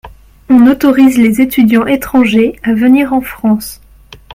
[0.49, 3.79] On autorise les étudiants étrangers à venir en France.